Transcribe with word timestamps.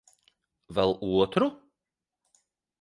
Vēl 0.77 0.95
otru? 1.19 1.51